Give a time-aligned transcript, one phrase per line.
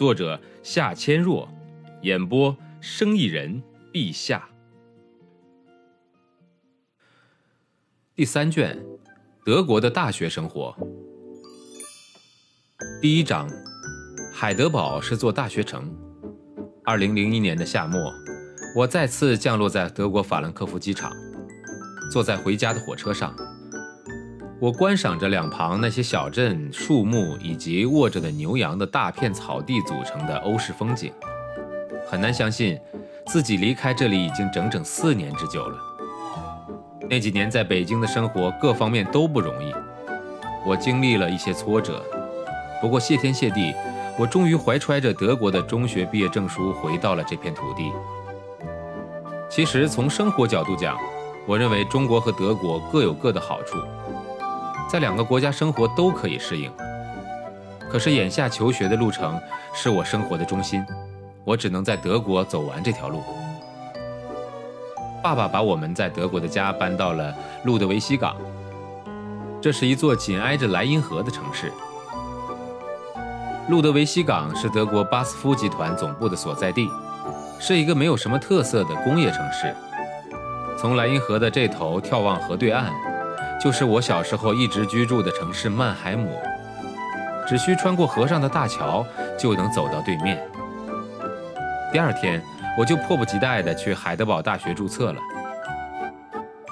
[0.00, 1.46] 作者夏千若，
[2.00, 3.62] 演播生意人
[3.92, 4.48] 陛下。
[8.14, 8.82] 第三卷，
[9.44, 10.74] 德国的大学生活。
[13.02, 13.46] 第一章，
[14.32, 15.94] 海德堡是座大学城。
[16.82, 18.00] 二零零一年的夏末，
[18.74, 21.12] 我再次降落在德国法兰克福机场，
[22.10, 23.36] 坐在回家的火车上。
[24.60, 31.10] 我观赏着两旁那些小镇、树木以及卧着的牛羊的大片草地组成的欧式风景，
[32.06, 32.78] 很难相信
[33.24, 35.78] 自己离开这里已经整整四年之久了。
[37.08, 39.72] 那几年在北京的生活各方面都不容易，
[40.66, 42.04] 我经历了一些挫折。
[42.82, 43.72] 不过谢天谢地，
[44.18, 47.90] 我终于怀揣着德国的中学毕业证书回到了这片土地。
[49.48, 50.98] 其实从生活角度讲，
[51.46, 53.78] 我认为中国和德国各有各的好处。
[54.90, 56.68] 在两个国家生活都可以适应，
[57.88, 59.40] 可是眼下求学的路程
[59.72, 60.84] 是我生活的中心，
[61.44, 63.22] 我只能在德国走完这条路。
[65.22, 67.32] 爸爸把我们在德国的家搬到了
[67.62, 68.34] 路德维希港，
[69.60, 71.72] 这是一座紧挨着莱茵河的城市。
[73.68, 76.88] 路德维希港是德国巴斯夫集团总部的所在地，
[77.60, 79.72] 是一个没有什么特色的工业城市。
[80.76, 82.92] 从莱茵河的这头眺望河对岸。
[83.62, 86.40] 就是我小时候一直居住的城市曼海姆，
[87.46, 89.04] 只需穿过河上的大桥
[89.38, 90.42] 就能走到对面。
[91.92, 92.42] 第二天，
[92.78, 95.20] 我就迫不及待地去海德堡大学注册了。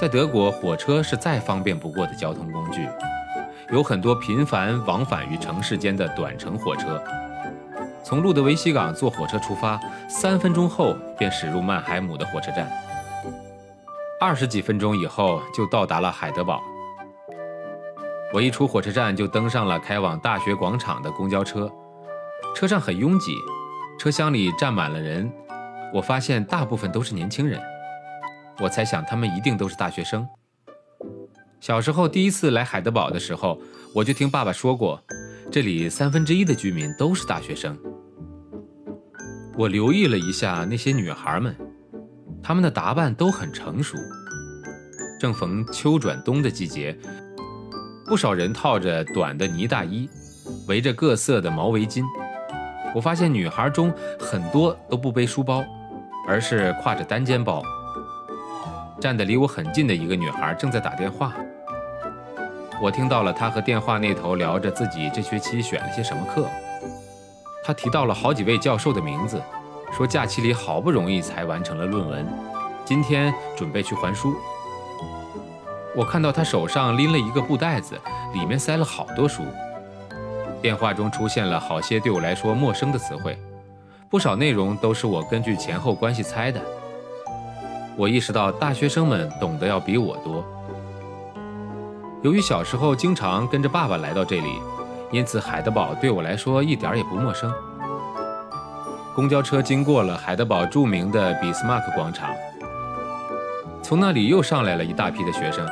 [0.00, 2.86] 在德国，火车是再方便不过的交通工具，
[3.72, 7.02] 有很多频繁往返于城市间的短程火车。
[8.04, 12.70] 从路德维希港坐火车出发，三分钟后便驶入曼海姆的火车站，
[14.20, 16.62] 二十几分钟以后就到达了海德堡。
[18.32, 21.70] 我一出火车站就登上了开往大学广场的公交车，
[22.54, 23.36] 车上很拥挤，
[23.98, 25.30] 车厢里站满了人。
[25.94, 27.60] 我发现大部分都是年轻人，
[28.60, 30.26] 我猜想他们一定都是大学生。
[31.60, 33.58] 小时候第一次来海德堡的时候，
[33.94, 35.02] 我就听爸爸说过，
[35.50, 37.78] 这里三分之一的居民都是大学生。
[39.56, 41.56] 我留意了一下那些女孩们，
[42.42, 43.96] 她们的打扮都很成熟。
[45.18, 46.98] 正逢秋转冬的季节。
[48.08, 50.08] 不少人套着短的呢大衣，
[50.68, 52.04] 围着各色的毛围巾。
[52.94, 55.64] 我发现女孩中很多都不背书包，
[56.28, 57.62] 而是挎着单肩包。
[59.00, 61.34] 站得离我很近的一个女孩正在打电话，
[62.80, 66.48] 我听到了她和电话那头聊着自己这学期选了些什么课。
[67.64, 69.42] 她提到了好几位教授的名字，
[69.92, 72.24] 说假期里好不容易才完成了论文，
[72.84, 74.34] 今天准备去还书。
[75.96, 77.98] 我看到他手上拎了一个布袋子，
[78.34, 79.42] 里面塞了好多书。
[80.60, 83.38] 电话中出现了好些对我来说陌生的词汇，
[84.10, 86.60] 不少内容都是我根据前后关系猜的。
[87.96, 90.44] 我意识到大学生们懂得要比我多。
[92.22, 94.60] 由于小时候经常跟着爸爸来到这里，
[95.10, 97.50] 因此海德堡对我来说一点也不陌生。
[99.14, 102.34] 公交车经过了海德堡著名的俾斯麦克广场，
[103.82, 105.66] 从那里又上来了一大批的学生。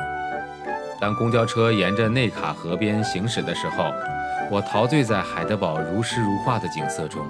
[1.05, 3.91] 当公交车沿着内卡河边行驶的时候，
[4.49, 7.23] 我陶醉在海德堡如诗如画的景色中。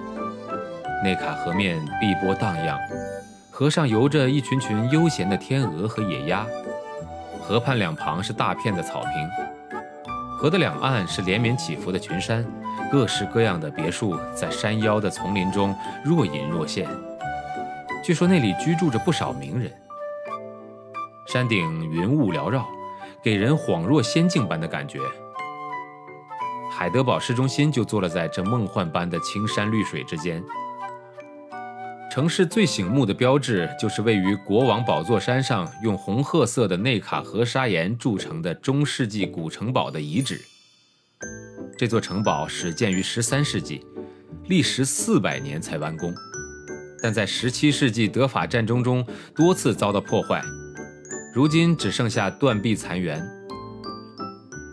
[1.03, 2.79] 内卡河面碧波荡漾，
[3.51, 6.45] 河上游着一群群悠闲的天鹅和野鸭。
[7.41, 9.29] 河畔两旁是大片的草坪，
[10.37, 12.45] 河的两岸是连绵起伏的群山，
[12.89, 16.87] 各式各样的别墅在山腰的丛林中若隐若现。
[18.01, 19.69] 据说那里居住着不少名人。
[21.27, 21.59] 山顶
[21.91, 22.65] 云雾缭绕。
[23.25, 24.99] 给人恍若仙境般的感觉。
[26.71, 30.43] 海德堡市中心就坐落在这梦幻般的青山绿水之间。
[32.11, 40.39] 城市最醒目的标志就是位于国王宝座山上用红褐色的内卡河砂岩铸成的中世纪古城堡的遗址。
[41.75, 43.83] 这座城堡始建于十三世纪，
[44.47, 46.13] 历时四百年才完工，
[47.01, 49.03] 但在十七世纪德法战争中
[49.35, 50.43] 多次遭到破坏。
[51.35, 53.21] 如今只剩下断壁残垣，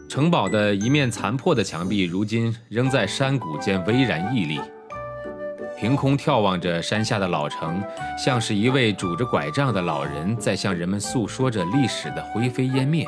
[0.08, 4.60] 城堡的一面残破的墙壁，如今仍在山谷间巍然屹立。
[5.76, 7.82] 凭空眺望着山下的老城，
[8.16, 13.04] 像是一位拄着拐杖的老人在向人们诉说着历史的灰飞烟灭。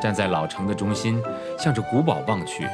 [0.00, 1.20] 站在老城的中心，
[1.58, 2.68] 向着古堡望去，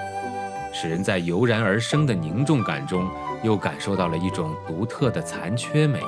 [0.75, 3.08] 使人在油然而生的凝重感中，
[3.43, 6.00] 又感受到了一种独特的残缺美。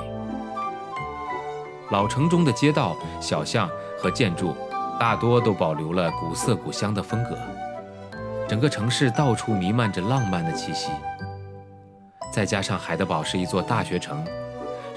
[1.91, 4.55] 老城中的街道、小巷和建筑，
[4.99, 7.37] 大多都保留了古色古香的风格。
[8.47, 10.89] 整个城市到处弥漫着浪漫的气息。
[12.31, 14.25] 再加上海德堡是一座大学城，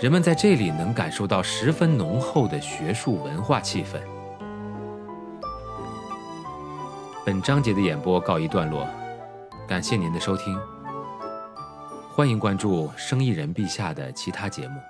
[0.01, 4.01] 人们在这里能感受到十分浓厚的学术文化气氛。
[7.25, 8.89] 本章节的演播告一段落，
[9.67, 10.59] 感谢您的收听，
[12.15, 14.81] 欢迎关注生意人陛下的其他节目。